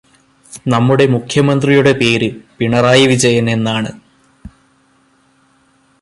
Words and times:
നമ്മുടെ 0.67 1.05
മുഖ്യമന്ത്രിയുടെ 1.05 1.93
പേര് 1.93 2.29
പിണറായി 2.57 3.05
വിജയൻ 3.07 3.49
എന്നാണ്. 3.49 3.91